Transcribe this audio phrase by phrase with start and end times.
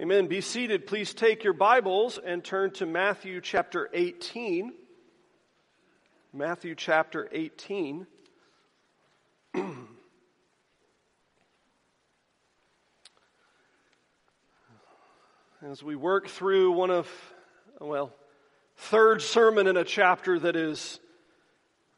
[0.00, 0.28] Amen.
[0.28, 0.86] Be seated.
[0.86, 4.72] Please take your Bibles and turn to Matthew chapter 18.
[6.32, 8.06] Matthew chapter 18.
[15.62, 17.06] As we work through one of,
[17.78, 18.14] well,
[18.78, 20.98] third sermon in a chapter that is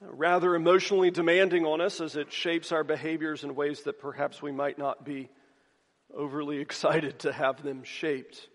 [0.00, 4.50] rather emotionally demanding on us as it shapes our behaviors in ways that perhaps we
[4.50, 5.30] might not be
[6.16, 8.48] overly excited to have them shaped.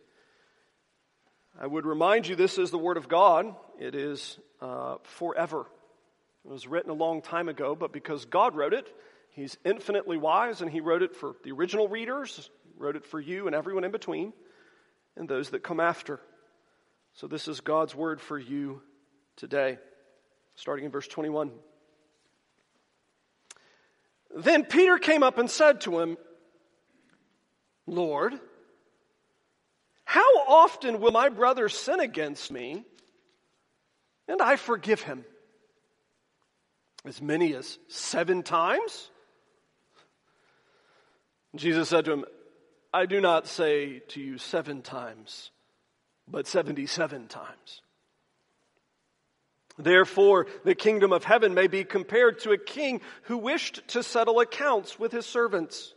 [1.60, 3.56] I would remind you this is the Word of God.
[3.80, 5.66] It is uh, forever.
[6.46, 8.88] It was written a long time ago, but because God wrote it,
[9.32, 13.48] He's infinitely wise, and He wrote it for the original readers, wrote it for you
[13.48, 14.34] and everyone in between,
[15.16, 16.20] and those that come after.
[17.14, 18.82] So this is God's Word for you
[19.36, 19.80] today,
[20.56, 21.52] starting in verse 21.
[24.36, 26.18] Then Peter came up and said to him,
[27.88, 28.38] Lord,
[30.04, 32.84] how often will my brother sin against me
[34.28, 35.26] and I forgive him?
[37.06, 39.10] As many as seven times?
[41.56, 42.26] Jesus said to him,
[42.94, 45.52] I do not say to you seven times,
[46.28, 47.82] but 77 times.
[49.78, 54.40] Therefore, the kingdom of heaven may be compared to a king who wished to settle
[54.40, 55.94] accounts with his servants.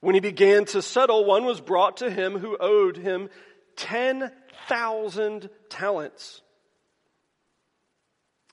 [0.00, 3.30] When he began to settle, one was brought to him who owed him
[3.76, 6.40] 10,000 talents.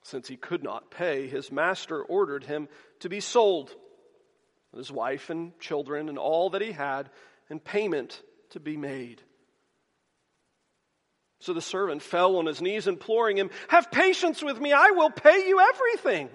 [0.03, 2.67] Since he could not pay, his master ordered him
[2.99, 3.71] to be sold,
[4.75, 7.09] his wife and children and all that he had,
[7.49, 9.21] and payment to be made.
[11.39, 15.11] So the servant fell on his knees, imploring him, Have patience with me, I will
[15.11, 16.29] pay you everything.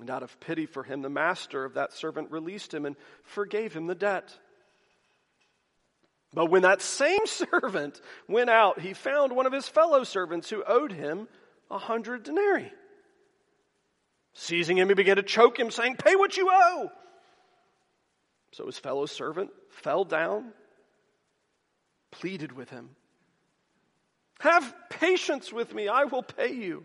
[0.00, 3.72] And out of pity for him, the master of that servant released him and forgave
[3.72, 4.36] him the debt.
[6.32, 10.62] But when that same servant went out, he found one of his fellow servants who
[10.66, 11.28] owed him
[11.70, 12.72] a hundred denarii.
[14.34, 16.90] Seizing him, he began to choke him, saying, Pay what you owe.
[18.52, 20.52] So his fellow servant fell down,
[22.12, 22.90] pleaded with him,
[24.40, 26.84] Have patience with me, I will pay you.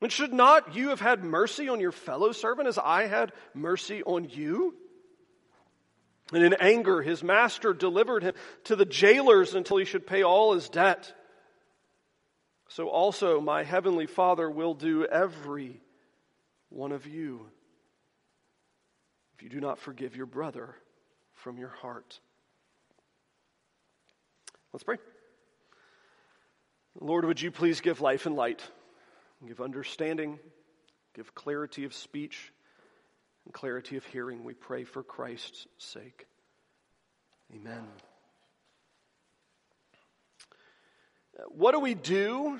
[0.00, 4.02] And should not you have had mercy on your fellow servant as I had mercy
[4.02, 4.74] on you?
[6.32, 10.54] And in anger, his master delivered him to the jailers until he should pay all
[10.54, 11.12] his debt.
[12.68, 15.80] So also my heavenly Father will do every
[16.68, 17.46] one of you
[19.34, 20.74] if you do not forgive your brother
[21.32, 22.20] from your heart.
[24.72, 24.98] Let's pray.
[27.00, 28.62] Lord, would you please give life and light?
[29.46, 30.38] Give understanding,
[31.14, 32.52] give clarity of speech,
[33.44, 34.44] and clarity of hearing.
[34.44, 36.26] We pray for Christ's sake.
[37.54, 37.84] Amen.
[41.48, 42.58] What do we do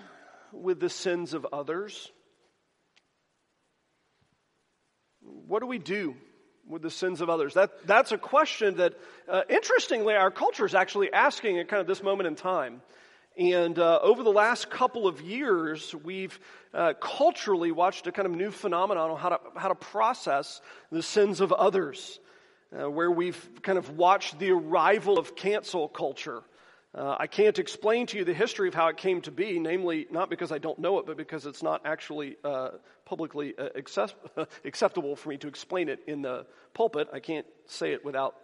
[0.52, 2.10] with the sins of others?
[5.20, 6.14] What do we do
[6.66, 7.54] with the sins of others?
[7.54, 8.94] That, that's a question that,
[9.28, 12.80] uh, interestingly, our culture is actually asking at kind of this moment in time.
[13.38, 16.40] And uh, over the last couple of years, we've
[16.74, 20.60] uh, culturally watched a kind of new phenomenon on how to, how to process
[20.90, 22.18] the sins of others,
[22.76, 26.42] uh, where we've kind of watched the arrival of cancel culture.
[26.92, 30.08] Uh, I can't explain to you the history of how it came to be, namely,
[30.10, 32.70] not because I don't know it, but because it's not actually uh,
[33.04, 34.16] publicly uh, accept-
[34.64, 36.44] acceptable for me to explain it in the
[36.74, 37.06] pulpit.
[37.12, 38.34] I can't say it without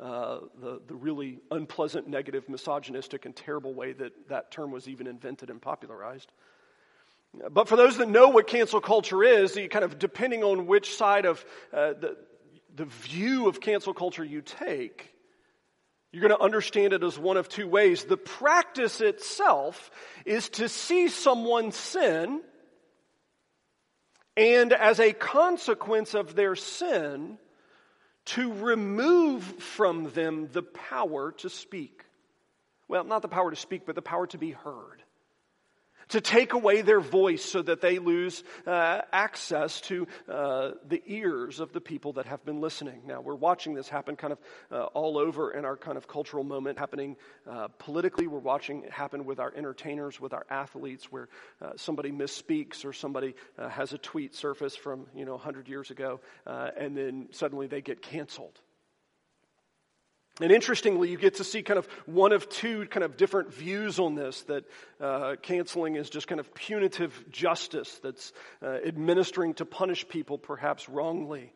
[0.00, 5.06] uh, the, the really unpleasant, negative, misogynistic, and terrible way that that term was even
[5.06, 6.32] invented and popularized.
[7.50, 10.94] But for those that know what cancel culture is, you kind of depending on which
[10.96, 12.16] side of uh, the,
[12.74, 15.14] the view of cancel culture you take,
[16.12, 18.04] you're going to understand it as one of two ways.
[18.04, 19.90] The practice itself
[20.24, 22.40] is to see someone sin,
[24.36, 27.38] and as a consequence of their sin,
[28.26, 32.04] to remove from them the power to speak.
[32.88, 35.03] Well, not the power to speak, but the power to be heard.
[36.08, 41.60] To take away their voice so that they lose uh, access to uh, the ears
[41.60, 43.02] of the people that have been listening.
[43.06, 44.38] Now, we're watching this happen kind of
[44.70, 47.16] uh, all over in our kind of cultural moment, happening
[47.48, 48.26] uh, politically.
[48.26, 51.28] We're watching it happen with our entertainers, with our athletes, where
[51.60, 55.90] uh, somebody misspeaks or somebody uh, has a tweet surface from, you know, 100 years
[55.90, 58.60] ago, and then suddenly they get canceled.
[60.40, 64.00] And interestingly, you get to see kind of one of two kind of different views
[64.00, 64.64] on this that
[65.00, 70.88] uh, canceling is just kind of punitive justice that's uh, administering to punish people perhaps
[70.88, 71.52] wrongly.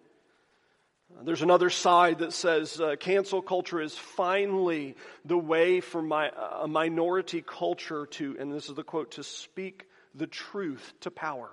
[1.25, 6.69] There's another side that says uh, cancel culture is finally the way for my, a
[6.69, 11.51] minority culture to, and this is the quote, to speak the truth to power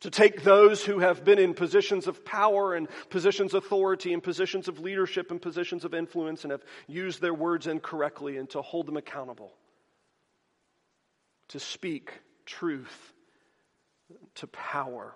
[0.00, 4.22] to take those who have been in positions of power and positions of authority and
[4.22, 8.62] positions of leadership and positions of influence and have used their words incorrectly and to
[8.62, 9.52] hold them accountable.
[11.48, 12.12] To speak
[12.46, 13.12] truth
[14.36, 15.14] to power.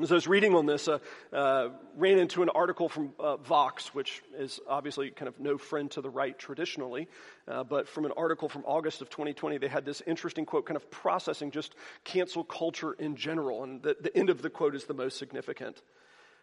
[0.00, 1.00] As I was reading on this, uh,
[1.34, 1.68] uh,
[1.98, 6.00] ran into an article from uh, Vox, which is obviously kind of no friend to
[6.00, 7.08] the right traditionally,
[7.46, 10.76] uh, but from an article from August of 2020, they had this interesting quote, kind
[10.76, 11.74] of processing just
[12.04, 15.82] cancel culture in general, and the, the end of the quote is the most significant.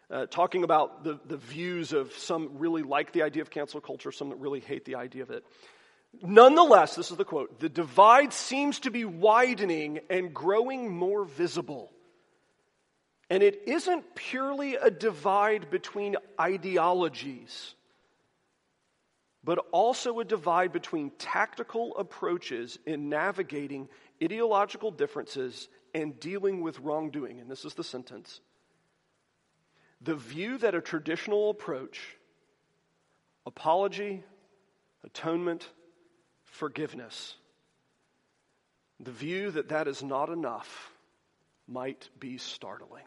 [0.08, 4.12] Uh, talking about the, the views of some really like the idea of cancel culture,
[4.12, 5.44] some that really hate the idea of it.
[6.22, 11.90] Nonetheless, this is the quote the divide seems to be widening and growing more visible.
[13.30, 17.74] And it isn't purely a divide between ideologies,
[19.44, 23.88] but also a divide between tactical approaches in navigating
[24.22, 27.38] ideological differences and dealing with wrongdoing.
[27.40, 28.40] And this is the sentence
[30.02, 32.16] the view that a traditional approach,
[33.44, 34.24] apology,
[35.04, 35.68] atonement,
[36.44, 37.34] forgiveness,
[38.98, 40.90] the view that that is not enough
[41.68, 43.04] might be startling.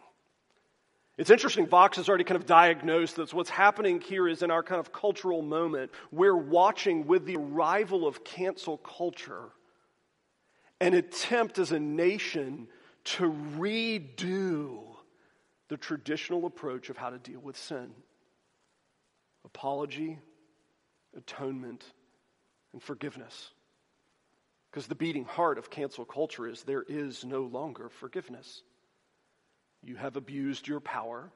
[1.17, 3.33] It's interesting, Vox has already kind of diagnosed this.
[3.33, 8.07] What's happening here is in our kind of cultural moment, we're watching with the arrival
[8.07, 9.51] of cancel culture
[10.81, 12.67] an attempt as a nation
[13.03, 14.79] to redo
[15.69, 17.91] the traditional approach of how to deal with sin
[19.45, 20.17] apology,
[21.15, 21.83] atonement,
[22.71, 23.51] and forgiveness.
[24.71, 28.63] Because the beating heart of cancel culture is there is no longer forgiveness.
[29.83, 31.29] You have abused your power,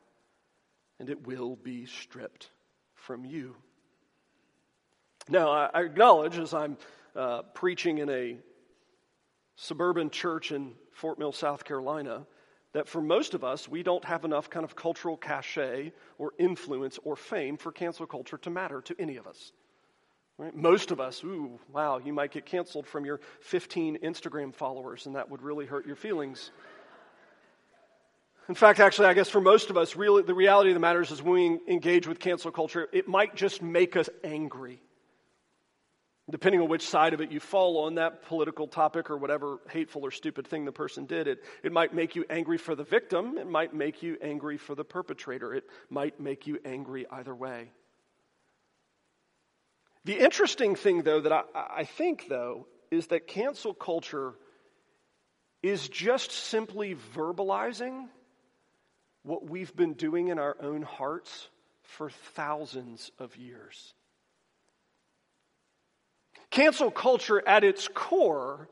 [0.99, 2.49] and it will be stripped
[2.95, 3.55] from you.
[5.29, 6.77] Now, I acknowledge as I'm
[7.15, 8.37] uh, preaching in a
[9.57, 12.25] suburban church in Fort Mill, South Carolina,
[12.73, 16.99] that for most of us, we don't have enough kind of cultural cachet or influence
[17.03, 19.51] or fame for cancel culture to matter to any of us.
[20.37, 20.55] Right?
[20.55, 25.15] Most of us, ooh, wow, you might get canceled from your 15 Instagram followers, and
[25.15, 26.51] that would really hurt your feelings.
[28.49, 31.01] In fact, actually, I guess for most of us, really, the reality of the matter
[31.01, 34.81] is, is when we engage with cancel culture, it might just make us angry.
[36.29, 40.05] Depending on which side of it you fall on, that political topic or whatever hateful
[40.05, 43.37] or stupid thing the person did, it, it might make you angry for the victim.
[43.37, 45.53] It might make you angry for the perpetrator.
[45.53, 47.71] It might make you angry either way.
[50.05, 54.33] The interesting thing, though, that I, I think, though, is that cancel culture
[55.61, 58.07] is just simply verbalizing
[59.27, 61.49] what we've been doing in our own hearts
[61.81, 63.93] for thousands of years.
[66.49, 68.69] Cancel culture at its core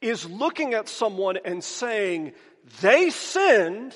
[0.00, 2.32] is looking at someone and saying,
[2.80, 3.94] they sinned,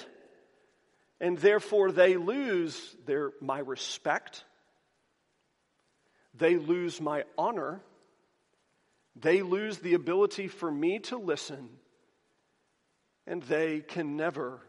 [1.21, 4.45] and therefore they lose their, my respect,
[6.35, 7.81] they lose my honor,
[9.17, 11.69] they lose the ability for me to listen,
[13.27, 14.61] and they can never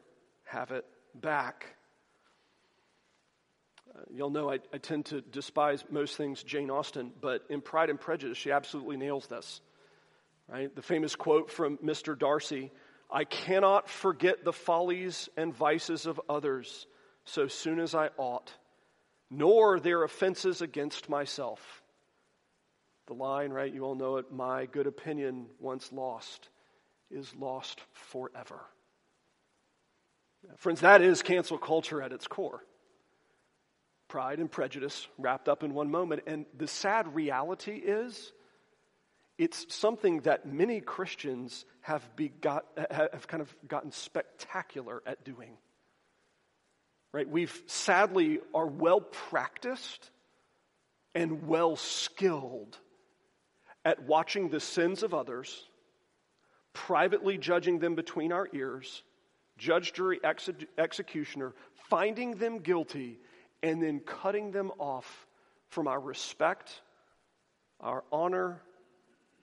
[0.46, 0.86] have it
[1.22, 1.66] back.
[3.96, 7.90] Uh, you'll know I, I tend to despise most things Jane Austen, but in Pride
[7.90, 9.62] and Prejudice, she absolutely nails this.
[10.48, 10.74] Right?
[10.74, 12.18] The famous quote from Mr.
[12.18, 12.72] Darcy
[13.10, 16.88] I cannot forget the follies and vices of others
[17.24, 18.52] so soon as I ought,
[19.30, 21.82] nor their offenses against myself.
[23.08, 23.74] The line, right?
[23.74, 26.50] You all know it my good opinion, once lost,
[27.10, 28.60] is lost forever.
[30.58, 32.64] Friends, that is cancel culture at its core.
[34.08, 36.24] Pride and prejudice wrapped up in one moment.
[36.28, 38.32] And the sad reality is,
[39.38, 45.58] it's something that many Christians have, begot, have kind of gotten spectacular at doing.
[47.12, 47.30] Right?
[47.30, 50.10] We've sadly are well practiced
[51.14, 52.78] and well skilled
[53.84, 55.68] at watching the sins of others
[56.74, 59.02] privately judging them between our ears,
[59.58, 61.54] judge, jury, ex- executioner,
[61.90, 63.20] finding them guilty,
[63.64, 65.28] and then cutting them off
[65.70, 66.82] from our respect,
[67.80, 68.62] our honor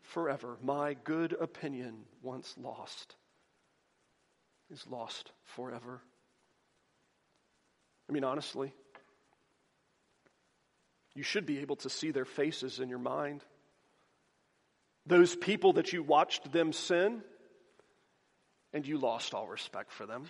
[0.02, 0.56] forever.
[0.62, 3.16] My good opinion, once lost,
[4.70, 6.00] is lost forever.
[8.08, 8.72] I mean, honestly,
[11.14, 13.42] you should be able to see their faces in your mind.
[15.06, 17.22] Those people that you watched them sin,
[18.74, 20.26] and you lost all respect for them.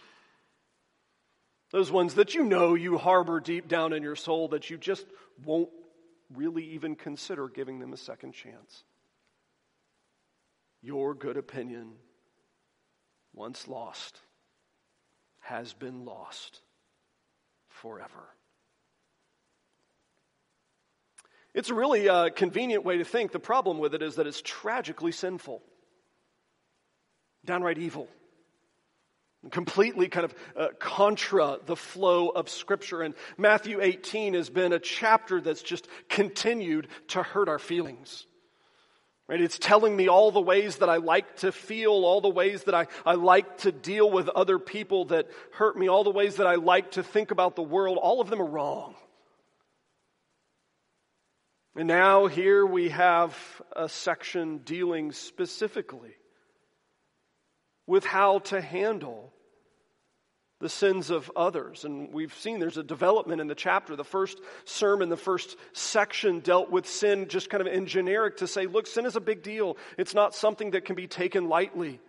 [1.72, 5.04] Those ones that you know you harbor deep down in your soul that you just
[5.44, 5.70] won't
[6.32, 8.84] really even consider giving them a second chance.
[10.82, 11.94] Your good opinion,
[13.32, 14.20] once lost,
[15.40, 16.60] has been lost
[17.68, 18.28] forever.
[21.54, 23.32] It's a really uh, convenient way to think.
[23.32, 25.62] The problem with it is that it's tragically sinful,
[27.44, 28.08] downright evil,
[29.50, 33.02] completely kind of uh, contra the flow of Scripture.
[33.02, 38.26] And Matthew 18 has been a chapter that's just continued to hurt our feelings.
[39.26, 39.40] Right?
[39.40, 42.74] It's telling me all the ways that I like to feel, all the ways that
[42.74, 46.46] I, I like to deal with other people that hurt me, all the ways that
[46.46, 47.96] I like to think about the world.
[47.96, 48.94] All of them are wrong.
[51.74, 53.36] And now here we have
[53.74, 56.14] a section dealing specifically
[57.86, 59.32] with how to handle
[60.60, 61.84] the sins of others.
[61.84, 63.96] And we've seen there's a development in the chapter.
[63.96, 68.46] The first sermon, the first section dealt with sin just kind of in generic to
[68.46, 69.76] say, look, sin is a big deal.
[69.98, 72.00] It's not something that can be taken lightly.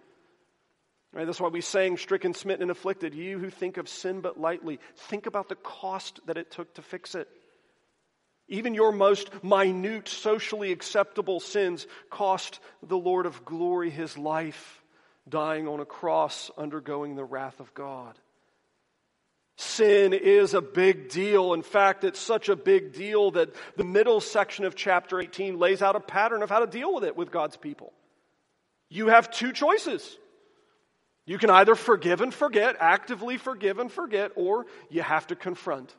[1.11, 3.15] Right, that's why we sang stricken, smitten, and afflicted.
[3.15, 6.81] You who think of sin but lightly, think about the cost that it took to
[6.81, 7.29] fix it.
[8.47, 14.81] Even your most minute, socially acceptable sins cost the Lord of glory his life,
[15.27, 18.17] dying on a cross, undergoing the wrath of God.
[19.57, 21.53] Sin is a big deal.
[21.53, 25.81] In fact, it's such a big deal that the middle section of chapter 18 lays
[25.81, 27.93] out a pattern of how to deal with it with God's people.
[28.89, 30.17] You have two choices.
[31.25, 35.95] You can either forgive and forget, actively forgive and forget, or you have to confront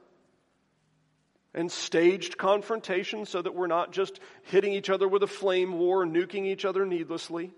[1.57, 6.05] and staged confrontation so that we're not just hitting each other with a flame war,
[6.05, 7.51] nuking each other needlessly,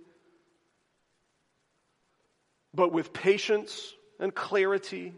[2.75, 5.15] but with patience and clarity,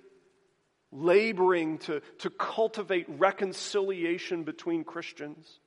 [0.92, 5.60] laboring to, to cultivate reconciliation between Christians,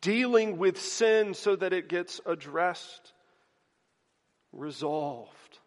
[0.00, 3.12] dealing with sin so that it gets addressed,
[4.52, 5.58] resolved,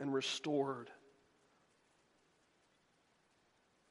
[0.00, 0.90] and restored.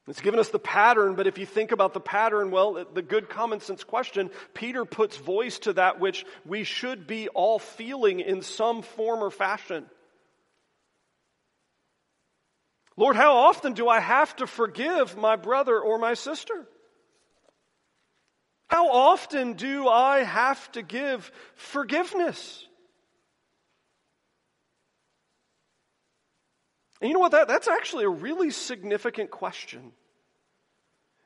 [0.07, 3.29] It's given us the pattern, but if you think about the pattern, well, the good
[3.29, 8.41] common sense question, Peter puts voice to that which we should be all feeling in
[8.41, 9.85] some form or fashion.
[12.97, 16.67] Lord, how often do I have to forgive my brother or my sister?
[18.67, 22.67] How often do I have to give forgiveness?
[27.03, 27.33] And you know what?
[27.33, 29.91] That, that's actually a really significant question.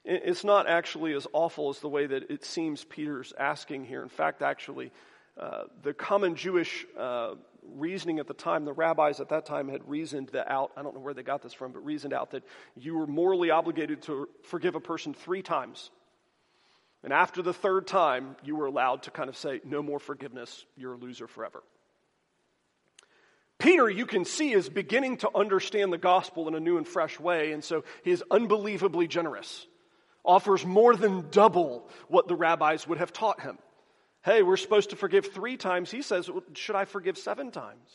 [0.04, 4.02] It's not actually as awful as the way that it seems Peter's asking here.
[4.02, 4.92] In fact, actually,
[5.40, 7.36] uh, the common Jewish uh,
[7.76, 10.72] reasoning at the time, the rabbis at that time had reasoned that out.
[10.76, 12.44] I don't know where they got this from, but reasoned out that
[12.76, 15.92] you were morally obligated to forgive a person three times.
[17.04, 20.66] And after the third time, you were allowed to kind of say, No more forgiveness,
[20.76, 21.62] you're a loser forever.
[23.60, 27.20] Peter, you can see, is beginning to understand the gospel in a new and fresh
[27.20, 29.66] way, and so he is unbelievably generous,
[30.24, 33.58] offers more than double what the rabbis would have taught him.
[34.24, 35.90] Hey, we're supposed to forgive three times.
[35.90, 37.90] He says, Should I forgive seven times?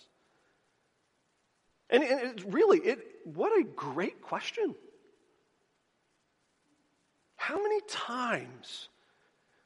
[1.90, 4.74] And, and it really, it, what a great question.
[7.36, 8.88] How many times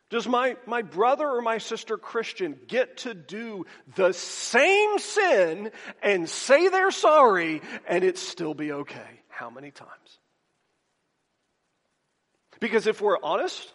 [0.08, 6.28] does my, my brother or my sister Christian get to do the same sin and
[6.28, 9.20] say they're sorry and it still be okay?
[9.28, 10.18] How many times?
[12.60, 13.72] Because if we're honest,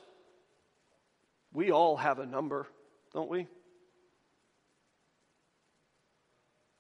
[1.54, 2.66] we all have a number,
[3.14, 3.48] don't we?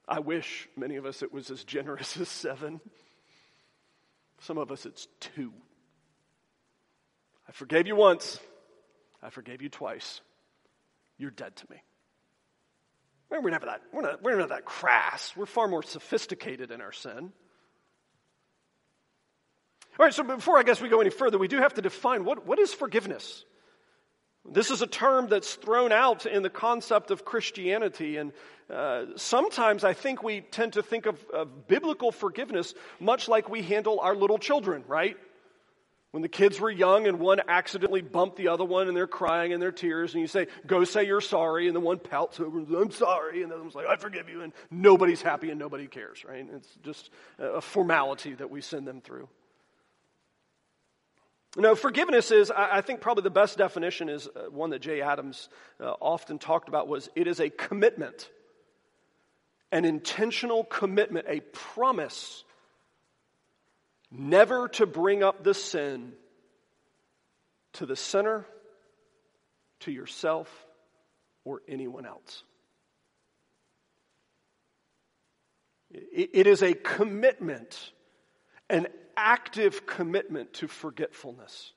[0.08, 2.79] I wish many of us it was as generous as seven.
[4.41, 5.51] Some of us it's two.
[7.48, 8.39] I forgave you once.
[9.23, 10.21] I forgave you twice.
[11.17, 11.77] You're dead to me.
[13.29, 15.33] We're never that, we're not, we're not that crass.
[15.37, 17.31] We're far more sophisticated in our sin.
[19.99, 22.25] All right, so before I guess we go any further, we do have to define
[22.25, 23.45] what, what is forgiveness?
[24.49, 28.17] This is a term that's thrown out in the concept of Christianity.
[28.17, 28.33] And
[28.69, 33.61] uh, sometimes I think we tend to think of, of biblical forgiveness much like we
[33.61, 35.17] handle our little children, right?
[36.12, 39.53] When the kids were young and one accidentally bumped the other one and they're crying
[39.53, 42.58] and they're tears, and you say, Go say you're sorry, and the one pouts over
[42.58, 45.50] and says, I'm sorry, and the other one's like, I forgive you, and nobody's happy
[45.50, 46.46] and nobody cares, right?
[46.53, 49.30] It's just a formality that we send them through.
[51.58, 55.50] No, forgiveness is, I think probably the best definition is uh, one that Jay Adams
[55.82, 58.30] uh, often talked about was it is a commitment,
[59.70, 62.46] an intentional commitment, a promise
[64.12, 66.13] never to bring up the sin
[67.74, 68.46] to the sinner,
[69.82, 70.50] to yourself,
[71.46, 72.44] or anyone else.
[75.91, 77.91] It is a commitment,
[78.70, 78.88] an
[79.18, 81.74] active commitment to forgetfulness.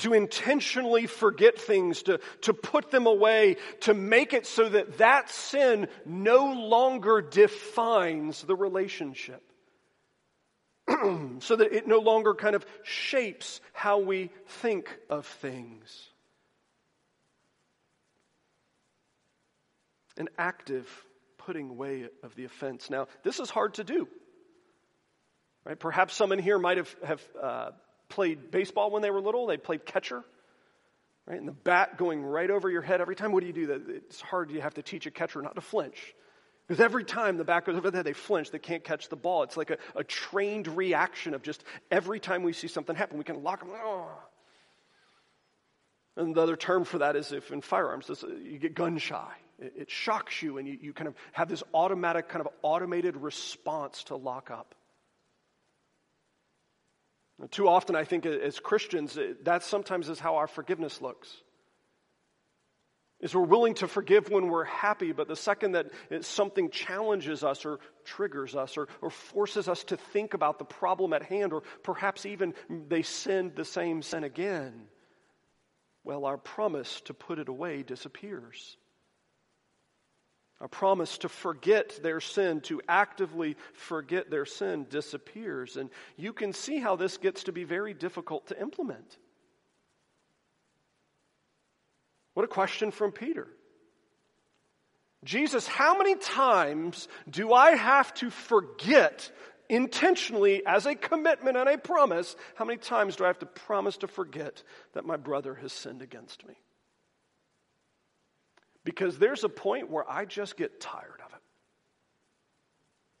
[0.00, 5.30] To intentionally forget things, to, to put them away, to make it so that that
[5.30, 9.42] sin no longer defines the relationship.
[11.40, 16.08] so that it no longer kind of shapes how we think of things.
[20.16, 20.88] An active
[21.38, 22.90] putting away of the offense.
[22.90, 24.08] Now, this is hard to do.
[25.64, 25.78] Right?
[25.78, 27.70] Perhaps someone here might have, have uh,
[28.08, 29.46] played baseball when they were little.
[29.46, 30.22] They played catcher.
[31.26, 31.38] Right?
[31.38, 33.32] And the bat going right over your head every time.
[33.32, 33.66] What do you do?
[33.66, 34.50] That It's hard.
[34.50, 36.14] You have to teach a catcher not to flinch.
[36.66, 38.50] Because every time the back goes over there, they flinch.
[38.50, 39.44] They can't catch the ball.
[39.44, 43.24] It's like a, a trained reaction of just every time we see something happen, we
[43.24, 43.70] can lock them.
[43.74, 44.08] Oh.
[46.16, 48.98] And the other term for that is if in firearms, this, uh, you get gun
[48.98, 49.32] shy.
[49.60, 53.16] It, it shocks you, and you, you kind of have this automatic, kind of automated
[53.16, 54.74] response to lock up.
[57.50, 61.32] Too often, I think, as Christians, uh, that sometimes is how our forgiveness looks.
[63.26, 65.90] Is we're willing to forgive when we're happy, but the second that
[66.24, 71.12] something challenges us or triggers us or, or forces us to think about the problem
[71.12, 72.54] at hand, or perhaps even
[72.88, 74.84] they sinned the same sin again,
[76.04, 78.76] well, our promise to put it away disappears.
[80.60, 85.76] A promise to forget their sin, to actively forget their sin, disappears.
[85.76, 89.18] And you can see how this gets to be very difficult to implement.
[92.36, 93.48] What a question from Peter.
[95.24, 99.32] Jesus, how many times do I have to forget
[99.70, 102.36] intentionally as a commitment and a promise?
[102.54, 106.02] How many times do I have to promise to forget that my brother has sinned
[106.02, 106.52] against me?
[108.84, 111.40] Because there's a point where I just get tired of it.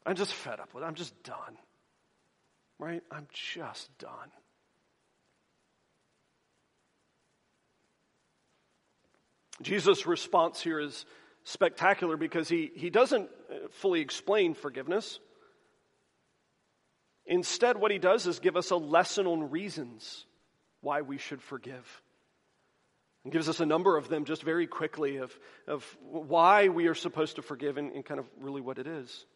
[0.04, 0.86] I'm just fed up with it.
[0.86, 1.56] I'm just done.
[2.78, 3.02] Right?
[3.10, 4.30] I'm just done.
[9.62, 11.06] Jesus' response here is
[11.44, 13.30] spectacular because he, he doesn't
[13.72, 15.18] fully explain forgiveness.
[17.24, 20.26] Instead, what he does is give us a lesson on reasons
[20.80, 22.02] why we should forgive.
[23.24, 26.94] And gives us a number of them just very quickly of, of why we are
[26.94, 29.26] supposed to forgive and, and kind of really what it is.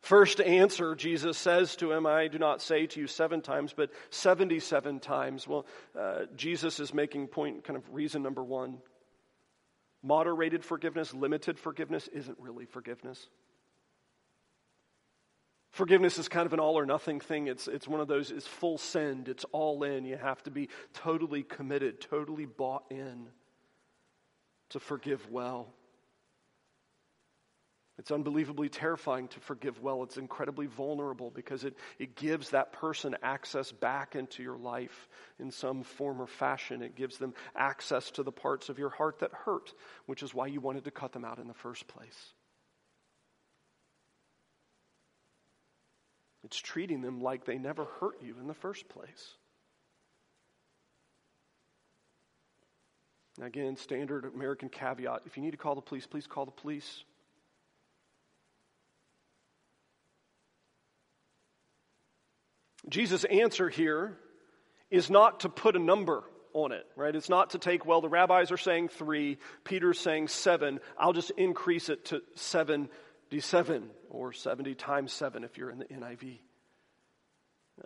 [0.00, 3.90] First answer, Jesus says to him, I do not say to you seven times, but
[4.10, 5.46] 77 times.
[5.46, 5.66] Well,
[5.98, 8.78] uh, Jesus is making point, kind of reason number one.
[10.02, 13.28] Moderated forgiveness, limited forgiveness isn't really forgiveness.
[15.72, 17.48] Forgiveness is kind of an all or nothing thing.
[17.48, 20.04] It's, it's one of those, it's full send, it's all in.
[20.04, 23.26] You have to be totally committed, totally bought in
[24.70, 25.74] to forgive well.
[27.98, 30.04] It's unbelievably terrifying to forgive well.
[30.04, 35.08] It's incredibly vulnerable because it, it gives that person access back into your life
[35.40, 36.80] in some form or fashion.
[36.82, 39.74] It gives them access to the parts of your heart that hurt,
[40.06, 42.32] which is why you wanted to cut them out in the first place.
[46.44, 49.34] It's treating them like they never hurt you in the first place.
[53.42, 57.02] Again, standard American caveat if you need to call the police, please call the police.
[62.88, 64.16] Jesus' answer here
[64.90, 67.14] is not to put a number on it, right?
[67.14, 71.30] It's not to take, well, the rabbis are saying three, Peter's saying seven, I'll just
[71.32, 76.38] increase it to 77 or 70 times seven if you're in the NIV.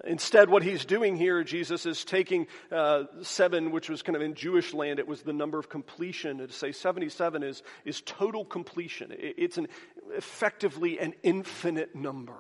[0.05, 4.35] Instead, what he's doing here, Jesus is taking uh, seven, which was kind of in
[4.35, 6.39] Jewish land, it was the number of completion.
[6.39, 9.69] To say 77 is, is total completion, it's an,
[10.17, 12.39] effectively an infinite number.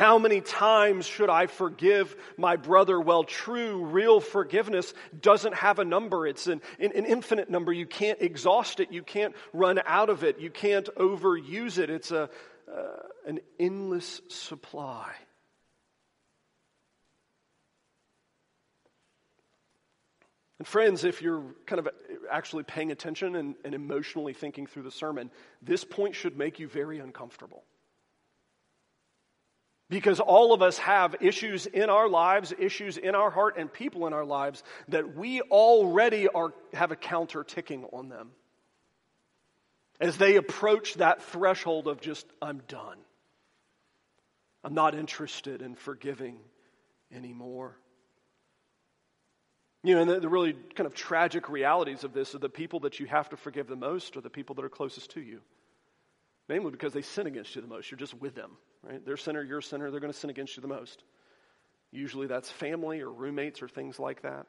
[0.00, 2.98] How many times should I forgive my brother?
[2.98, 6.26] Well, true, real forgiveness doesn't have a number.
[6.26, 7.70] It's an, an, infinite number.
[7.70, 8.90] You can't exhaust it.
[8.92, 10.38] You can't run out of it.
[10.38, 11.90] You can't overuse it.
[11.90, 12.30] It's a,
[12.66, 12.78] uh,
[13.26, 15.12] an endless supply.
[20.58, 21.90] And, friends, if you're kind of
[22.32, 26.68] actually paying attention and, and emotionally thinking through the sermon, this point should make you
[26.68, 27.64] very uncomfortable.
[29.90, 34.06] Because all of us have issues in our lives, issues in our heart, and people
[34.06, 38.30] in our lives that we already are, have a counter ticking on them.
[40.00, 42.98] As they approach that threshold of just, I'm done.
[44.62, 46.38] I'm not interested in forgiving
[47.12, 47.76] anymore.
[49.82, 52.80] You know, and the, the, really kind of tragic realities of this are the people
[52.80, 55.40] that you have to forgive the most are the people that are closest to you.
[56.48, 57.90] Namely, because they sin against you the most.
[57.90, 59.04] You're just with them, right?
[59.04, 61.02] They're sinner, you're a sinner, they're going to sin against you the most.
[61.92, 64.46] Usually that's family or roommates or things like that.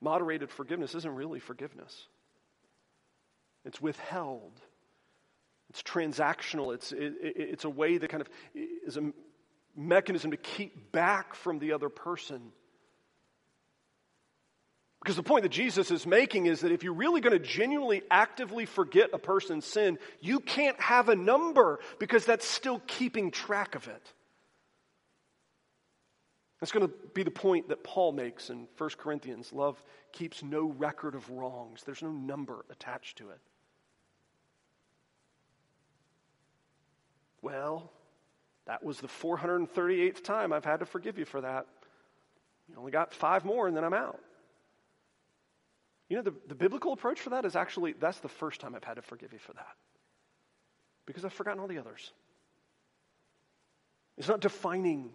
[0.00, 2.06] Moderated forgiveness isn't really forgiveness,
[3.64, 4.52] it's withheld.
[5.70, 6.74] It's transactional.
[6.74, 8.28] It's, it, it, it's a way that kind of
[8.84, 9.12] is a
[9.76, 12.52] mechanism to keep back from the other person
[15.02, 18.02] because the point that Jesus is making is that if you're really going to genuinely
[18.10, 23.74] actively forget a person's sin, you can't have a number because that's still keeping track
[23.74, 24.12] of it.
[26.60, 29.50] That's going to be the point that Paul makes in 1 Corinthians.
[29.54, 29.82] Love
[30.12, 33.38] keeps no record of wrongs, there's no number attached to it.
[37.40, 37.90] Well,
[38.66, 41.66] that was the 438th time I've had to forgive you for that.
[42.68, 44.20] You only got five more and then I'm out.
[46.10, 48.84] You know, the, the biblical approach for that is actually, that's the first time I've
[48.84, 49.76] had to forgive you for that.
[51.06, 52.12] Because I've forgotten all the others.
[54.18, 55.10] It's not defining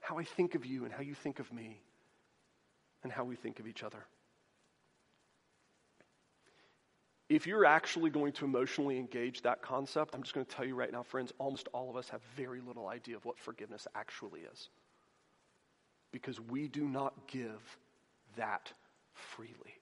[0.00, 1.80] how I think of you and how you think of me
[3.02, 4.04] and how we think of each other.
[7.30, 10.74] If you're actually going to emotionally engage that concept, I'm just going to tell you
[10.74, 14.40] right now, friends, almost all of us have very little idea of what forgiveness actually
[14.52, 14.68] is.
[16.12, 17.78] Because we do not give
[18.36, 18.70] that
[19.14, 19.81] freely.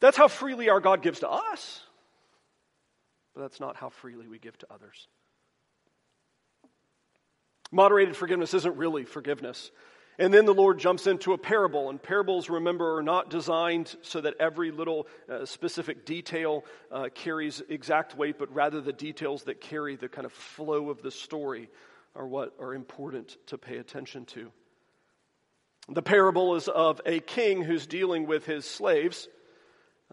[0.00, 1.80] That's how freely our God gives to us,
[3.34, 5.08] but that's not how freely we give to others.
[7.72, 9.70] Moderated forgiveness isn't really forgiveness.
[10.18, 14.22] And then the Lord jumps into a parable, and parables, remember, are not designed so
[14.22, 19.60] that every little uh, specific detail uh, carries exact weight, but rather the details that
[19.60, 21.68] carry the kind of flow of the story
[22.14, 24.50] are what are important to pay attention to.
[25.90, 29.28] The parable is of a king who's dealing with his slaves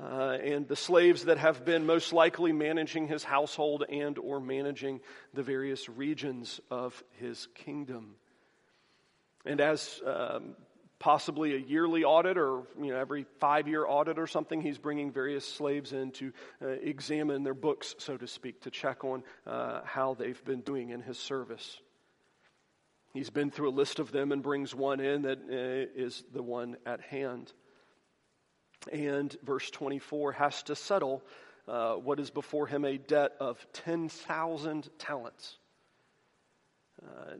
[0.02, 5.00] uh, and the slaves that have been most likely managing his household and or managing
[5.34, 8.16] the various regions of his kingdom.
[9.46, 10.56] And as um,
[10.98, 15.12] possibly a yearly audit or you know every five year audit or something he's bringing
[15.12, 19.82] various slaves in to uh, examine their books so to speak to check on uh,
[19.84, 21.82] how they've been doing in his service.
[23.14, 26.42] He's been through a list of them and brings one in that uh, is the
[26.42, 27.52] one at hand
[28.91, 31.24] and verse 24 has to settle
[31.67, 35.58] uh, what is before him a debt of 10,000 talents.
[37.02, 37.34] Uh,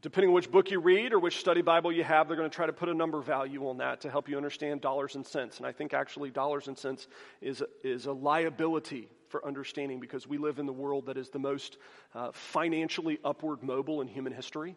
[0.00, 2.54] depending on which book you read or which study Bible you have, they're going to
[2.54, 5.58] try to put a number value on that to help you understand dollars and cents.
[5.58, 7.06] And I think actually dollars and cents
[7.40, 11.38] is, is a liability for understanding because we live in the world that is the
[11.38, 11.78] most
[12.14, 14.76] uh, financially upward mobile in human history.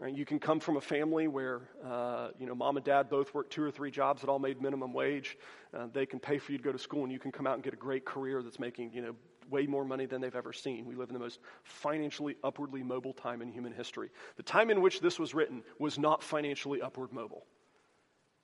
[0.00, 0.16] Right?
[0.16, 3.50] You can come from a family where, uh, you know, mom and dad both work
[3.50, 5.36] two or three jobs that all made minimum wage.
[5.74, 7.52] Uh, they can pay for you to go to school, and you can come out
[7.52, 9.14] and get a great career that's making, you know,
[9.50, 10.86] way more money than they've ever seen.
[10.86, 14.08] We live in the most financially upwardly mobile time in human history.
[14.38, 17.44] The time in which this was written was not financially upward mobile.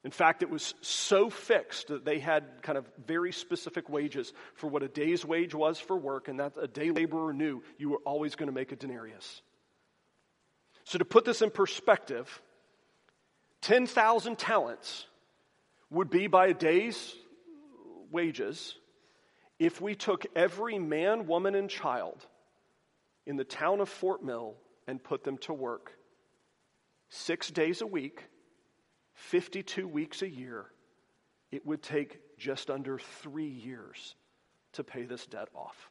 [0.05, 4.67] In fact, it was so fixed that they had kind of very specific wages for
[4.67, 8.01] what a day's wage was for work, and that a day laborer knew you were
[8.05, 9.41] always going to make a denarius.
[10.87, 12.41] So, to put this in perspective,
[13.63, 15.07] 10,000 talents
[15.91, 17.15] would be by a day's
[18.13, 18.77] wages
[19.59, 22.25] if we took every man, woman, and child
[23.27, 24.55] in the town of Fort Mill
[24.87, 25.93] and put them to work
[27.09, 28.23] six days a week,
[29.15, 30.67] 52 weeks a year,
[31.51, 34.15] it would take just under three years
[34.75, 35.91] to pay this debt off.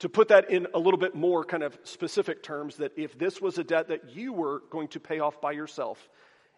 [0.00, 3.40] To put that in a little bit more kind of specific terms, that if this
[3.40, 6.08] was a debt that you were going to pay off by yourself,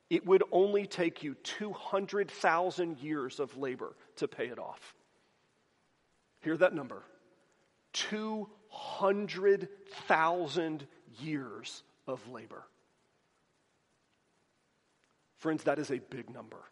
[0.09, 4.95] it would only take you 200,000 years of labor to pay it off.
[6.41, 7.03] Hear that number
[7.95, 10.87] 200,000
[11.19, 12.63] years of labor.
[15.39, 16.63] Friends, that is a big number.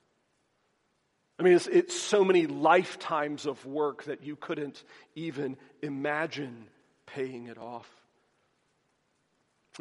[1.41, 6.67] I mean, it's, it's, so many lifetimes of work that you couldn't even imagine
[7.07, 7.89] paying it off.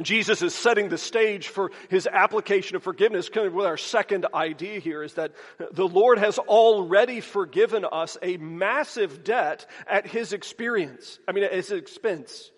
[0.02, 3.28] Jesus is setting the stage for his application of forgiveness.
[3.28, 5.34] Kind of with our second idea here is that
[5.74, 11.20] the Lord has already forgiven us a massive debt at his experience.
[11.28, 12.52] I mean, at his expense.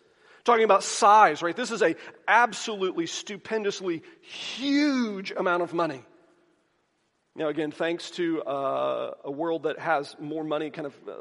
[0.43, 1.55] Talking about size, right?
[1.55, 1.95] This is a
[2.27, 6.03] absolutely stupendously huge amount of money.
[7.35, 11.13] Know, again, thanks to uh, a world that has more money kind of uh,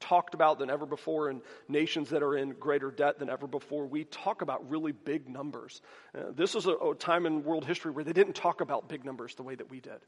[0.00, 3.86] talked about than ever before and nations that are in greater debt than ever before,
[3.86, 5.80] we talk about really big numbers.
[6.12, 9.04] Uh, this is a, a time in world history where they didn't talk about big
[9.04, 10.00] numbers the way that we did.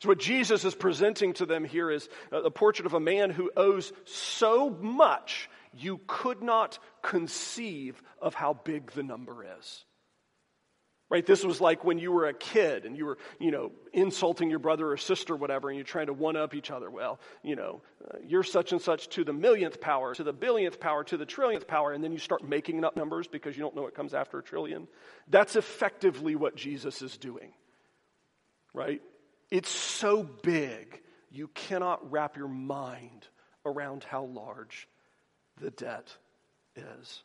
[0.00, 3.50] So, what Jesus is presenting to them here is a portrait of a man who
[3.56, 9.84] owes so much you could not conceive of how big the number is.
[11.10, 11.24] Right?
[11.24, 14.58] This was like when you were a kid and you were, you know, insulting your
[14.58, 16.90] brother or sister or whatever, and you're trying to one up each other.
[16.90, 20.78] Well, you know, uh, you're such and such to the millionth power, to the billionth
[20.78, 23.74] power, to the trillionth power, and then you start making up numbers because you don't
[23.74, 24.86] know what comes after a trillion.
[25.28, 27.52] That's effectively what Jesus is doing.
[28.74, 29.00] Right?
[29.50, 33.26] It's so big, you cannot wrap your mind
[33.64, 34.88] around how large
[35.58, 36.14] the debt
[36.76, 37.22] is.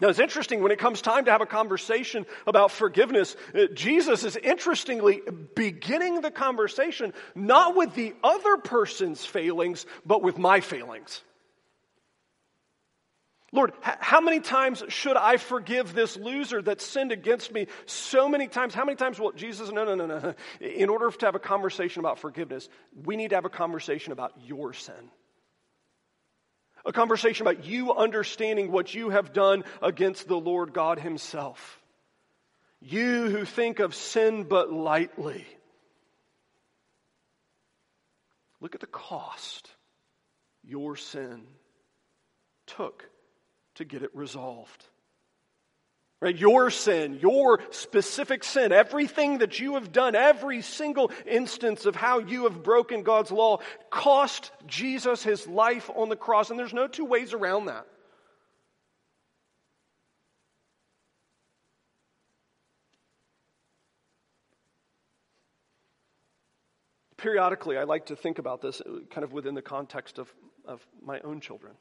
[0.00, 4.24] Now, it's interesting when it comes time to have a conversation about forgiveness, uh, Jesus
[4.24, 5.22] is interestingly
[5.54, 11.22] beginning the conversation not with the other person's failings, but with my failings.
[13.52, 18.48] Lord, how many times should I forgive this loser that sinned against me so many
[18.48, 18.74] times?
[18.74, 20.34] How many times will Jesus, no, no, no, no.
[20.60, 22.68] In order to have a conversation about forgiveness,
[23.04, 25.08] we need to have a conversation about your sin
[26.84, 31.80] a conversation about you understanding what you have done against the Lord God Himself.
[32.80, 35.46] You who think of sin but lightly.
[38.60, 39.70] Look at the cost
[40.62, 41.42] your sin
[42.66, 43.08] took
[43.76, 44.86] to get it resolved.
[46.24, 46.38] Right?
[46.38, 52.18] Your sin, your specific sin, everything that you have done, every single instance of how
[52.18, 53.58] you have broken God's law
[53.90, 56.48] cost Jesus his life on the cross.
[56.48, 57.86] And there's no two ways around that.
[67.18, 70.32] Periodically, I like to think about this uh, kind of within the context of,
[70.64, 71.74] of my own children.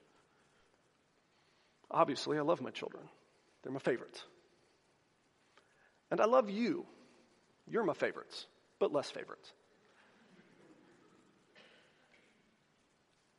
[1.89, 3.03] Obviously, I love my children.
[3.63, 4.25] They're my favorites.
[6.13, 6.85] And I love you.
[7.65, 8.45] You're my favorites,
[8.77, 9.51] but less favorites.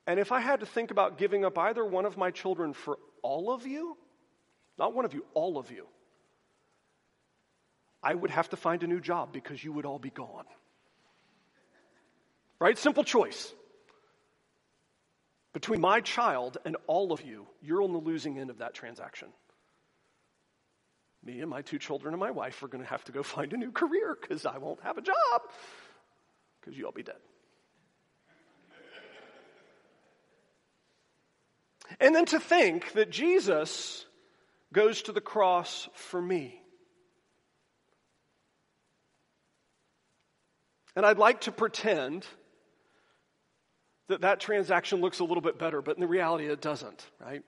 [0.09, 2.99] And if I had to think about giving up either one of my children for
[3.23, 3.97] all of you,
[4.77, 5.87] not one of you, all of you,
[8.03, 10.47] I would have to find a new job because you would all be gone.
[12.59, 12.77] Right?
[12.77, 13.55] Simple choice.
[15.53, 19.29] Between my child and all of you, you're on the losing end of that transaction
[21.25, 23.53] me and my two children and my wife are going to have to go find
[23.53, 25.43] a new career because I won't have a job
[26.61, 27.17] because you all be dead.
[32.01, 34.07] And then to think that Jesus
[34.73, 36.61] goes to the cross for me.
[40.97, 42.27] And I'd like to pretend
[44.09, 47.43] that that transaction looks a little bit better, but in the reality, it doesn't, right?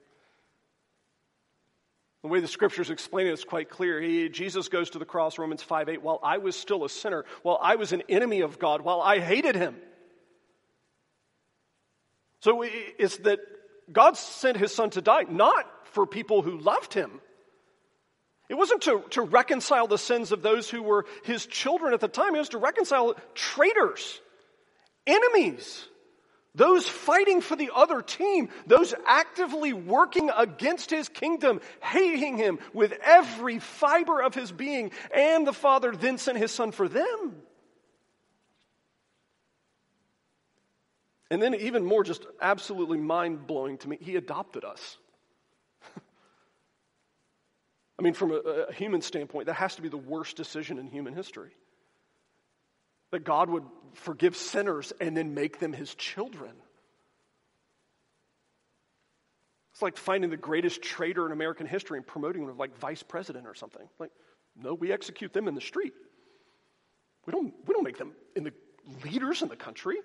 [2.27, 4.01] The way the scriptures explain it is quite clear.
[4.01, 7.23] He, Jesus goes to the cross, Romans 5 8, while I was still a sinner,
[7.41, 9.77] while I was an enemy of God, while I hated him.
[12.41, 13.39] So it's that
[13.89, 17.21] God sent his son to die, not for people who loved him.
[18.49, 22.09] It wasn't to, to reconcile the sins of those who were his children at the
[22.09, 24.19] time, it was to reconcile traitors,
[25.05, 25.87] enemies
[26.57, 32.93] those fighting for the other team, those actively working against his kingdom, hating him with
[33.03, 37.35] every fiber of his being, and the Father then sent his Son for them.
[41.29, 44.97] And then, even more, just absolutely mind blowing to me, he adopted us.
[47.99, 50.87] I mean, from a, a human standpoint, that has to be the worst decision in
[50.87, 51.51] human history.
[53.11, 56.51] That God would forgive sinners and then make them his children.
[59.73, 63.45] It's like finding the greatest traitor in American history and promoting them like vice president
[63.45, 63.87] or something.
[63.99, 64.11] Like,
[64.55, 65.93] no, we execute them in the street.
[67.25, 68.53] We don't, we don't make them in the
[69.03, 69.97] leaders in the country.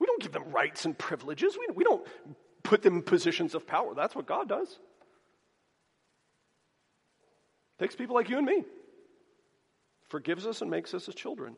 [0.00, 1.56] We don't give them rights and privileges.
[1.56, 2.04] We, we don't
[2.64, 3.94] put them in positions of power.
[3.94, 4.76] That's what God does.
[7.78, 8.64] Takes people like you and me,
[10.08, 11.54] forgives us and makes us his children.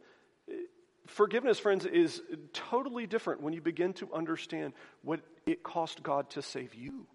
[1.11, 6.43] Forgiveness, friends, is totally different when you begin to understand what it cost God to
[6.43, 7.07] save you.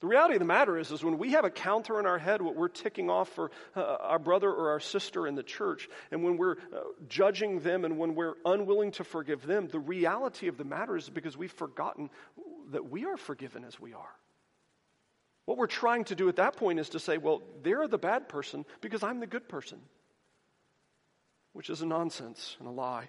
[0.00, 2.40] The reality of the matter is, is when we have a counter in our head,
[2.40, 6.22] what we're ticking off for uh, our brother or our sister in the church, and
[6.22, 10.56] when we're uh, judging them and when we're unwilling to forgive them, the reality of
[10.56, 12.10] the matter is because we've forgotten
[12.70, 14.14] that we are forgiven as we are.
[15.48, 18.28] What we're trying to do at that point is to say, well, they're the bad
[18.28, 19.78] person because I'm the good person,
[21.54, 23.08] which is a nonsense and a lie.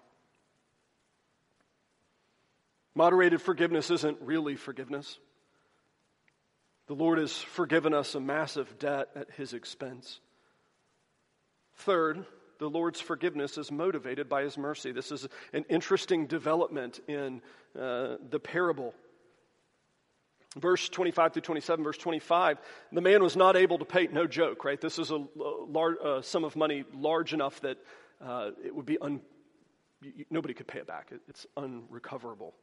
[2.96, 5.20] Moderated forgiveness isn't really forgiveness.
[6.88, 10.22] The Lord has forgiven us a massive debt at his expense.
[11.80, 12.24] Third,
[12.58, 14.94] the Lord's forgiveness is motivated by his mercy.
[14.94, 17.42] This is an interesting development in
[17.78, 18.94] uh, the parable.
[20.58, 22.58] Verse 25 through 27, verse 25,
[22.92, 24.82] the man was not able to pay, no joke, right?
[24.82, 27.78] This is a, large, uh, sum of money large enough that
[28.20, 29.22] uh, it would be, un,
[30.32, 31.10] nobody could pay it back.
[31.12, 32.56] It, it's unrecoverable.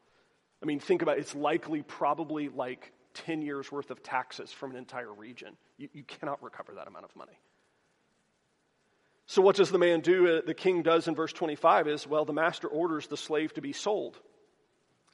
[0.61, 1.21] I mean, think about it.
[1.21, 5.57] It's likely probably like 10 years worth of taxes from an entire region.
[5.79, 7.39] You, you cannot recover that amount of money.
[9.27, 10.39] So, what does the man do?
[10.39, 13.61] Uh, the king does in verse 25 is, well, the master orders the slave to
[13.61, 14.19] be sold,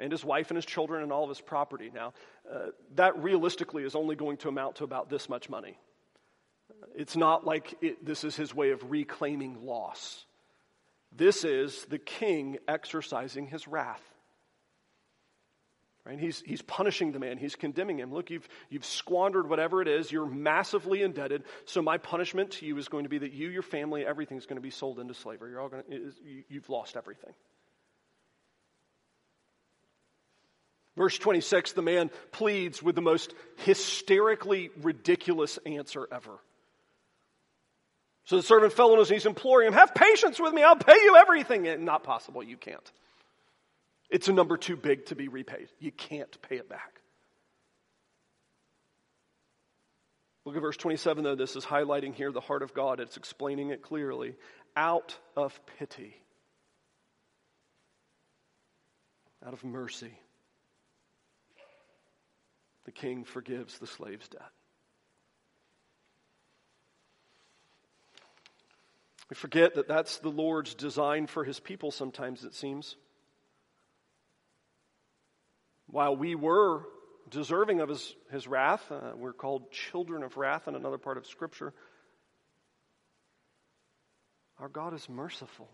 [0.02, 1.90] and his wife and his children and all of his property.
[1.94, 2.12] Now,
[2.52, 5.78] uh, that realistically is only going to amount to about this much money.
[6.96, 10.24] It's not like it, this is his way of reclaiming loss.
[11.14, 14.02] This is the king exercising his wrath.
[16.04, 16.18] Right?
[16.18, 17.38] He's, he's punishing the man.
[17.38, 18.12] He's condemning him.
[18.12, 20.10] Look, you've, you've squandered whatever it is.
[20.10, 21.44] You're massively indebted.
[21.64, 24.56] So my punishment to you is going to be that you, your family, everything's going
[24.56, 25.52] to be sold into slavery.
[25.52, 26.12] You're all going to,
[26.48, 27.34] you've lost everything.
[30.96, 36.38] Verse 26, the man pleads with the most hysterically ridiculous answer ever.
[38.24, 41.00] So the servant fell on his knees, imploring him, Have patience with me, I'll pay
[41.02, 41.66] you everything.
[41.66, 42.92] And not possible, you can't.
[44.10, 45.68] It's a number too big to be repaid.
[45.80, 47.00] You can't pay it back.
[50.44, 51.36] Look at verse 27, though.
[51.36, 53.00] This is highlighting here the heart of God.
[53.00, 54.34] It's explaining it clearly.
[54.76, 56.16] Out of pity,
[59.46, 60.12] out of mercy,
[62.84, 64.50] the king forgives the slave's debt.
[69.30, 72.96] We forget that that's the Lord's design for his people sometimes, it seems.
[75.86, 76.82] While we were
[77.30, 81.26] deserving of his, his wrath, uh, we're called children of wrath in another part of
[81.26, 81.72] Scripture.
[84.58, 85.68] Our God is merciful.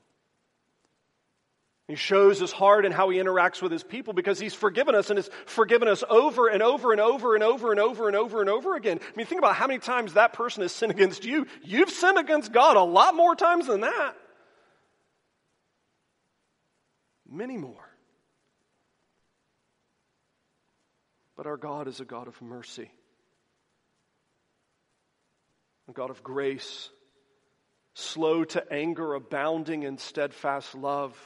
[1.89, 5.09] He shows his heart and how he interacts with his people because he's forgiven us
[5.09, 8.41] and has forgiven us over and over and over and over and over and over
[8.43, 9.01] and over again.
[9.03, 11.47] I mean, think about how many times that person has sinned against you.
[11.63, 14.15] You've sinned against God a lot more times than that.
[17.27, 17.89] Many more.
[21.39, 22.91] But our God is a God of mercy,
[25.89, 26.91] a God of grace,
[27.95, 31.17] slow to anger, abounding in steadfast love.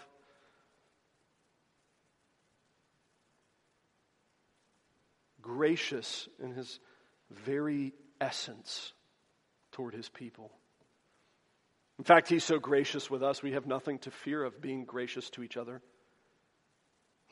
[5.43, 6.81] Gracious in his
[7.31, 8.93] very essence
[9.73, 10.53] toward his people.
[11.99, 15.29] In fact, he's so gracious with us, we have nothing to fear of being gracious
[15.31, 15.83] to each other.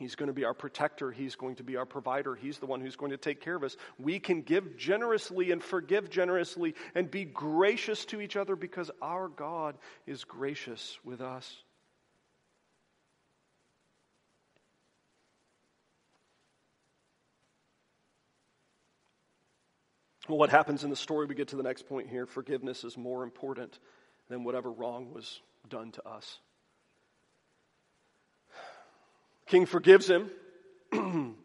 [0.01, 1.11] He's going to be our protector.
[1.13, 2.35] He's going to be our provider.
[2.35, 3.77] He's the one who's going to take care of us.
[3.99, 9.29] We can give generously and forgive generously and be gracious to each other because our
[9.29, 11.55] God is gracious with us.
[20.37, 21.27] What happens in the story?
[21.27, 22.27] We get to the next point here.
[22.27, 23.79] Forgiveness is more important
[24.29, 26.39] than whatever wrong was done to us.
[29.47, 30.31] King forgives him.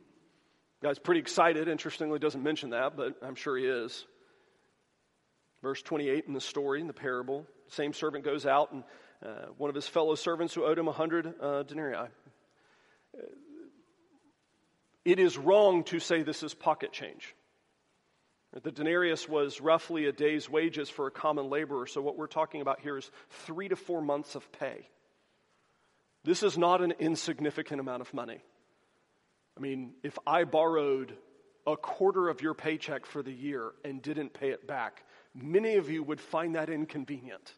[0.84, 1.68] Guy's pretty excited.
[1.68, 4.06] Interestingly, doesn't mention that, but I'm sure he is.
[5.62, 8.84] Verse 28 in the story, in the parable, same servant goes out and
[9.26, 12.08] uh, one of his fellow servants who owed him a hundred uh, denarii.
[15.04, 17.34] It is wrong to say this is pocket change.
[18.64, 22.62] The denarius was roughly a day's wages for a common laborer, so what we're talking
[22.62, 24.88] about here is three to four months of pay.
[26.24, 28.42] This is not an insignificant amount of money.
[29.58, 31.16] I mean, if I borrowed
[31.68, 35.04] a quarter of your paycheck for the year and didn't pay it back,
[35.34, 37.54] many of you would find that inconvenient.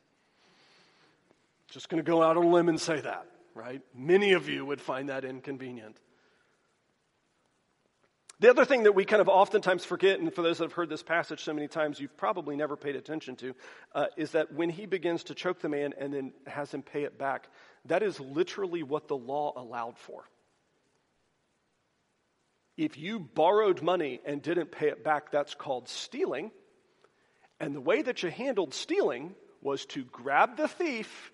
[1.69, 3.81] Just going to go out on a limb and say that, right?
[3.93, 5.97] Many of you would find that inconvenient.
[8.39, 10.89] The other thing that we kind of oftentimes forget, and for those that have heard
[10.89, 13.55] this passage so many times, you've probably never paid attention to,
[13.95, 17.03] uh, is that when he begins to choke the man and then has him pay
[17.03, 17.47] it back,
[17.85, 20.23] that is literally what the law allowed for.
[22.77, 26.51] If you borrowed money and didn't pay it back, that's called stealing.
[27.59, 29.33] And the way that you handled stealing
[29.63, 31.31] was to grab the thief,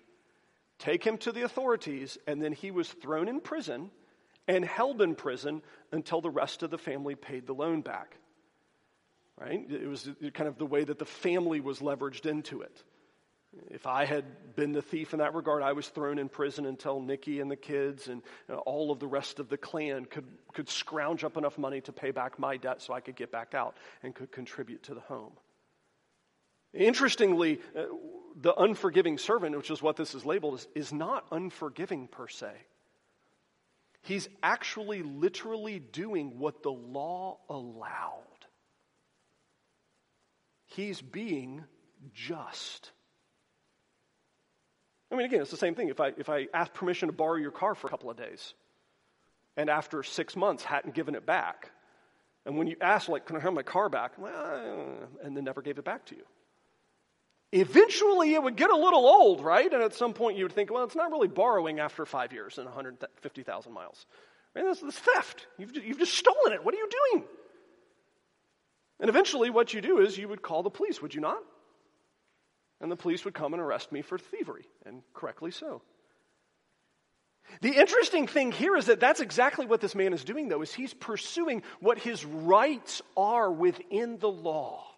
[0.78, 3.90] take him to the authorities, and then he was thrown in prison
[4.46, 8.16] and held in prison until the rest of the family paid the loan back.
[9.38, 9.64] Right?
[9.68, 12.82] It was kind of the way that the family was leveraged into it.
[13.70, 14.24] If I had
[14.56, 17.56] been the thief in that regard, I was thrown in prison until Nikki and the
[17.56, 21.36] kids and you know, all of the rest of the clan could, could scrounge up
[21.36, 24.32] enough money to pay back my debt so I could get back out and could
[24.32, 25.32] contribute to the home.
[26.72, 27.84] Interestingly, uh,
[28.40, 32.50] the unforgiving servant, which is what this is labeled, is, is not unforgiving per se.
[34.04, 38.20] He's actually literally doing what the law allowed.
[40.66, 41.64] He's being
[42.12, 42.92] just.
[45.10, 45.88] I mean, again, it's the same thing.
[45.88, 48.52] If I, if I ask permission to borrow your car for a couple of days,
[49.56, 51.70] and after six months hadn't given it back,
[52.44, 54.18] and when you ask, like, can I have my car back?
[54.18, 56.24] Well, and then never gave it back to you.
[57.56, 59.72] Eventually, it would get a little old, right?
[59.72, 62.58] And at some point, you would think, well, it's not really borrowing after five years
[62.58, 64.06] and 150,000 miles.
[64.56, 64.64] Right?
[64.64, 65.46] This is theft.
[65.56, 66.64] You've, you've just stolen it.
[66.64, 67.24] What are you doing?
[68.98, 71.38] And eventually, what you do is you would call the police, would you not?
[72.80, 75.80] And the police would come and arrest me for thievery, and correctly so.
[77.60, 80.74] The interesting thing here is that that's exactly what this man is doing, though, is
[80.74, 84.93] he's pursuing what his rights are within the law.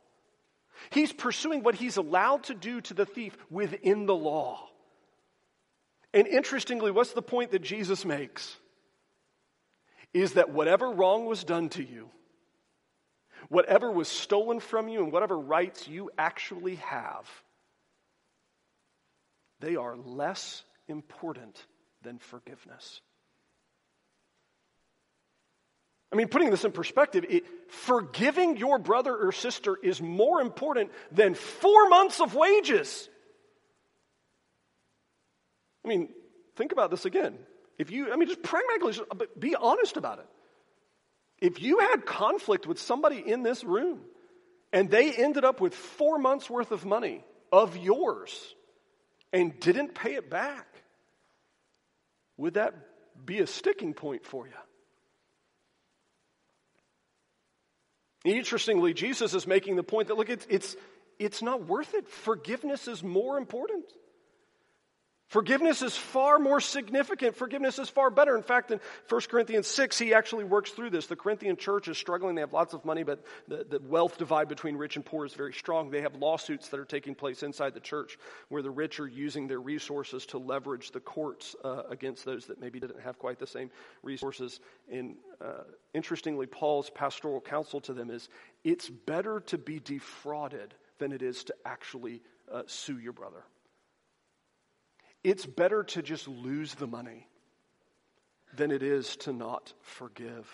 [0.90, 4.68] He's pursuing what he's allowed to do to the thief within the law.
[6.12, 8.56] And interestingly, what's the point that Jesus makes?
[10.14, 12.08] Is that whatever wrong was done to you,
[13.48, 17.28] whatever was stolen from you, and whatever rights you actually have,
[19.60, 21.66] they are less important
[22.02, 23.00] than forgiveness.
[26.12, 30.92] I mean, putting this in perspective, it, forgiving your brother or sister is more important
[31.10, 33.08] than four months of wages.
[35.84, 36.08] I mean,
[36.54, 37.38] think about this again.
[37.78, 38.94] If you, I mean, just pragmatically,
[39.38, 40.26] be honest about it.
[41.38, 44.00] If you had conflict with somebody in this room
[44.72, 48.54] and they ended up with four months worth of money of yours
[49.32, 50.66] and didn't pay it back,
[52.36, 52.74] would that
[53.24, 54.52] be a sticking point for you?
[58.26, 60.76] Interestingly, Jesus is making the point that, look, it's, it's,
[61.18, 62.08] it's not worth it.
[62.08, 63.84] Forgiveness is more important.
[65.28, 67.34] Forgiveness is far more significant.
[67.34, 68.36] Forgiveness is far better.
[68.36, 71.06] In fact, in 1 Corinthians 6, he actually works through this.
[71.06, 72.36] The Corinthian church is struggling.
[72.36, 75.34] They have lots of money, but the, the, wealth divide between rich and poor is
[75.34, 75.90] very strong.
[75.90, 78.18] They have lawsuits that are taking place inside the church
[78.50, 82.60] where the rich are using their resources to leverage the courts uh, against those that
[82.60, 83.70] maybe didn't have quite the same
[84.04, 84.60] resources.
[84.92, 88.28] And uh, interestingly, Paul's pastoral counsel to them is
[88.62, 92.22] it's better to be defrauded than it is to actually
[92.52, 93.42] uh, sue your brother.
[95.24, 97.26] It's better to just lose the money
[98.54, 100.48] than it is to not forgive.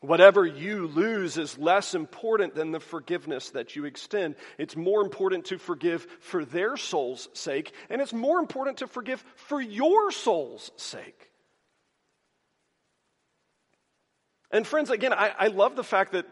[0.00, 4.34] Whatever you lose is less important than the forgiveness that you extend.
[4.58, 9.24] It's more important to forgive for their soul's sake, and it's more important to forgive
[9.36, 11.30] for your soul's sake.
[14.50, 16.26] And, friends, again, I, I love the fact that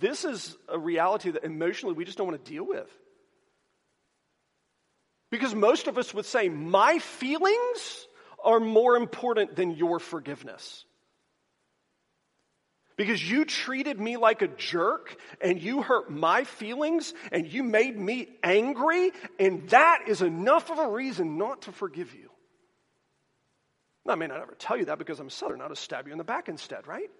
[0.00, 2.90] this is a reality that emotionally we just don't want to deal with.
[5.36, 8.08] Because most of us would say, my feelings
[8.42, 10.86] are more important than your forgiveness.
[12.96, 17.98] Because you treated me like a jerk and you hurt my feelings and you made
[17.98, 22.30] me angry, and that is enough of a reason not to forgive you.
[24.06, 26.12] Now, I may not ever tell you that because I'm Southern, I'll just stab you
[26.12, 27.10] in the back instead, right?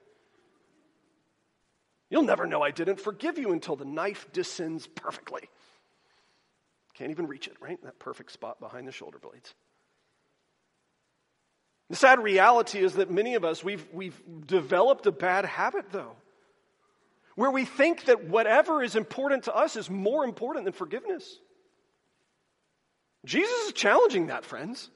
[2.08, 5.50] You'll never know I didn't forgive you until the knife descends perfectly.
[6.96, 7.82] Can't even reach it, right?
[7.84, 9.54] That perfect spot behind the shoulder blades.
[11.90, 16.16] The sad reality is that many of us, we've, we've developed a bad habit, though,
[17.36, 21.38] where we think that whatever is important to us is more important than forgiveness.
[23.24, 24.90] Jesus is challenging that, friends.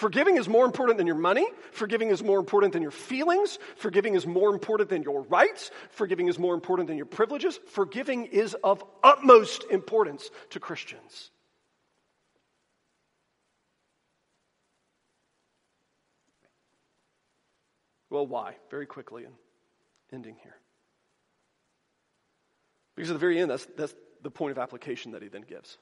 [0.00, 1.46] Forgiving is more important than your money.
[1.72, 3.58] Forgiving is more important than your feelings.
[3.76, 5.70] Forgiving is more important than your rights.
[5.90, 7.60] Forgiving is more important than your privileges.
[7.68, 11.30] Forgiving is of utmost importance to Christians.
[18.08, 18.56] Well, why?
[18.70, 19.34] Very quickly and
[20.10, 20.56] ending here.
[22.96, 25.76] Because at the very end, that's, that's the point of application that he then gives.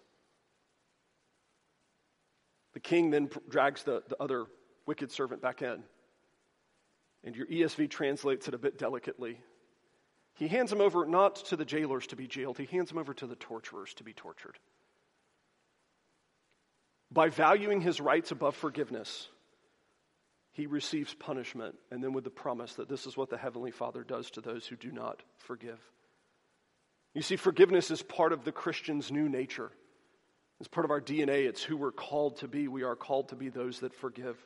[2.78, 4.44] The king then drags the, the other
[4.86, 5.82] wicked servant back in.
[7.24, 9.40] And your ESV translates it a bit delicately.
[10.36, 13.12] He hands him over not to the jailers to be jailed, he hands him over
[13.14, 14.60] to the torturers to be tortured.
[17.10, 19.26] By valuing his rights above forgiveness,
[20.52, 24.04] he receives punishment, and then with the promise that this is what the Heavenly Father
[24.04, 25.80] does to those who do not forgive.
[27.12, 29.72] You see, forgiveness is part of the Christian's new nature.
[30.60, 31.48] It's part of our DNA.
[31.48, 32.66] It's who we're called to be.
[32.68, 34.36] We are called to be those that forgive.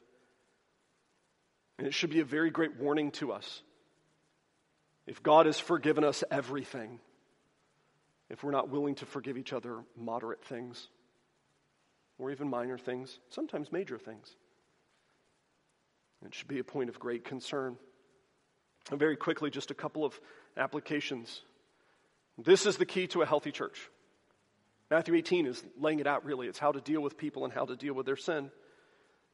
[1.79, 3.63] And it should be a very great warning to us.
[5.07, 7.01] If God has forgiven us everything,
[8.31, 10.89] if we're not willing to forgive each other moderate things,
[12.19, 14.37] or even minor things, sometimes major things,
[16.25, 17.77] it should be a point of great concern.
[18.91, 20.21] And very quickly, just a couple of
[20.57, 21.43] applications.
[22.39, 23.89] This is the key to a healthy church.
[24.93, 26.49] Matthew 18 is laying it out really.
[26.49, 28.51] It's how to deal with people and how to deal with their sin,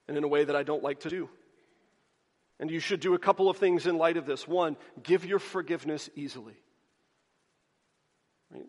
[0.07, 1.29] and in a way that I don't like to do.
[2.61, 4.47] And you should do a couple of things in light of this.
[4.47, 6.55] One, give your forgiveness easily.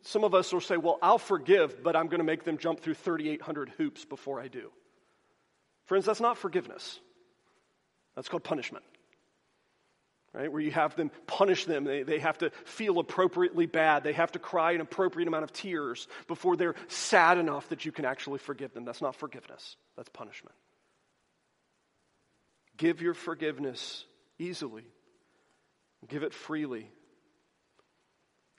[0.01, 2.79] Some of us will say, Well, I'll forgive, but I'm going to make them jump
[2.79, 4.71] through 3,800 hoops before I do.
[5.85, 6.99] Friends, that's not forgiveness.
[8.15, 8.83] That's called punishment
[10.33, 10.51] right?
[10.51, 11.83] Where you have them punish them.
[11.83, 14.03] They, they have to feel appropriately bad.
[14.03, 17.91] They have to cry an appropriate amount of tears before they're sad enough that you
[17.91, 18.85] can actually forgive them.
[18.85, 20.55] That's not forgiveness, that's punishment.
[22.77, 24.05] Give your forgiveness
[24.37, 24.85] easily,
[26.07, 26.89] give it freely.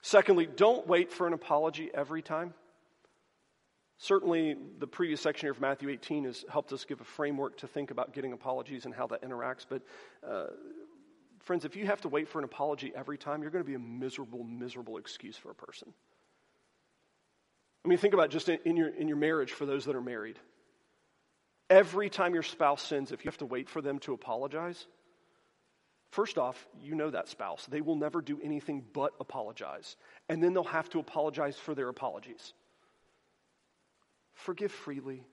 [0.03, 2.55] Secondly, don't wait for an apology every time.
[3.99, 7.67] Certainly, the previous section here of Matthew 18 has helped us give a framework to
[7.67, 9.67] think about getting apologies and how that interacts.
[9.69, 9.83] But
[10.27, 10.47] uh,
[11.43, 13.75] friends, if you have to wait for an apology every time, you're going to be
[13.75, 15.93] a miserable, miserable excuse for a person.
[17.85, 20.03] I mean, think about just in, in, your, in your marriage for those that are
[20.03, 20.39] married.
[21.69, 24.87] Every time your spouse sins, if you have to wait for them to apologize,
[26.11, 27.67] first off, you know that spouse.
[27.67, 29.97] They will never do anything but apologize.
[30.29, 32.53] And then they'll have to apologize for their apologies.
[34.35, 35.25] Forgive freely.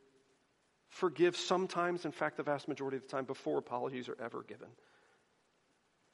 [0.89, 4.69] Forgive sometimes, in fact, the vast majority of the time, before apologies are ever given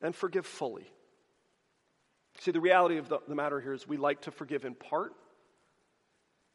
[0.03, 0.91] and forgive fully.
[2.39, 5.13] See, the reality of the, the, matter here is we like to forgive in part.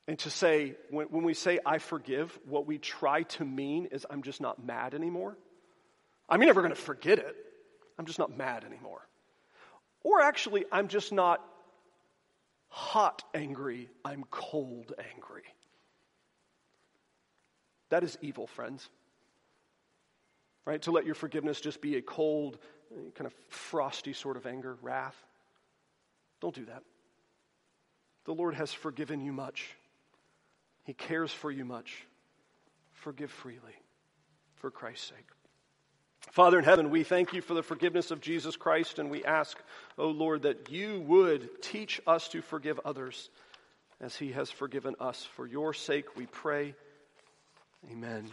[0.07, 4.07] And to say, when, when we say I forgive, what we try to mean is
[4.09, 5.36] I'm just not mad anymore.
[6.28, 7.36] I'm never going to forget it.
[7.99, 9.07] I'm just not mad anymore.
[10.03, 11.44] Or actually, I'm just not
[12.68, 15.42] hot angry, I'm cold angry.
[17.90, 18.88] That is evil, friends.
[20.66, 20.82] Right?
[20.82, 22.59] To let your forgiveness just be a cold,
[23.14, 25.16] kind of frosty sort of anger, wrath.
[26.41, 26.82] Don't do that.
[28.24, 29.74] The Lord has forgiven you much,
[30.84, 32.05] He cares for you much.
[32.93, 33.76] Forgive freely
[34.57, 35.26] for Christ's sake.
[36.32, 39.57] Father in heaven, we thank you for the forgiveness of Jesus Christ, and we ask,
[39.97, 43.30] O oh Lord, that you would teach us to forgive others
[44.01, 45.26] as he has forgiven us.
[45.36, 46.74] For your sake, we pray.
[47.91, 48.30] Amen.